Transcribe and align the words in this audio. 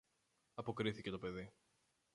αποκρίθηκε 0.55 1.09
το 1.11 1.17
παιδί. 1.19 1.53